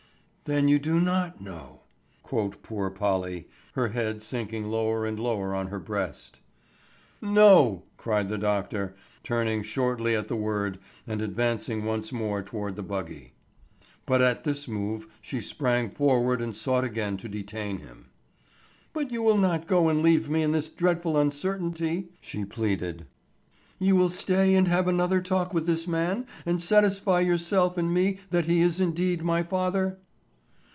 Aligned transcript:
"Then 0.45 0.67
you 0.67 0.79
do 0.79 0.99
not 0.99 1.39
know," 1.39 1.83
quoth 2.23 2.61
poor 2.61 2.89
Polly, 2.89 3.47
her 3.75 3.87
head 3.87 4.21
sinking 4.21 4.65
lower 4.69 5.05
and 5.05 5.17
lower 5.17 5.55
on 5.55 5.67
her 5.67 5.79
breast. 5.79 6.41
"No," 7.21 7.83
cried 7.95 8.27
the 8.27 8.37
doctor, 8.37 8.97
turning 9.23 9.63
shortly 9.63 10.13
at 10.13 10.27
the 10.27 10.35
word 10.35 10.77
and 11.07 11.21
advancing 11.21 11.85
once 11.85 12.11
more 12.11 12.43
toward 12.43 12.75
the 12.75 12.83
buggy. 12.83 13.31
But 14.05 14.21
at 14.21 14.43
this 14.43 14.67
move 14.67 15.07
she 15.21 15.39
sprang 15.39 15.89
forward 15.89 16.41
and 16.41 16.53
sought 16.53 16.83
again 16.83 17.15
to 17.17 17.29
detain 17.29 17.77
him. 17.77 18.09
"But 18.91 19.09
you 19.09 19.23
will 19.23 19.37
not 19.37 19.67
go 19.67 19.87
and 19.87 20.01
leave 20.01 20.29
me 20.29 20.43
in 20.43 20.51
this 20.51 20.69
dreadful 20.69 21.15
uncertainty," 21.17 22.09
she 22.19 22.43
pleaded. 22.43 23.07
"You 23.79 23.95
will 23.95 24.09
stay 24.09 24.53
and 24.55 24.67
have 24.67 24.89
another 24.89 25.21
talk 25.21 25.53
with 25.53 25.65
this 25.65 25.87
man 25.87 26.27
and 26.45 26.61
satisfy 26.61 27.21
yourself 27.21 27.77
and 27.77 27.93
me 27.93 28.19
that 28.31 28.47
he 28.47 28.59
is 28.59 28.81
indeed 28.81 29.23
my 29.23 29.43
father." 29.43 29.97